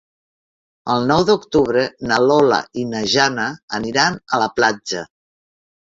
El 0.93 1.05
nou 1.11 1.25
d'octubre 1.27 1.85
na 2.13 2.19
Lola 2.25 2.59
i 2.85 2.89
na 2.97 3.05
Jana 3.15 3.47
aniran 3.83 4.21
a 4.37 4.45
la 4.47 4.53
platja. 4.61 5.11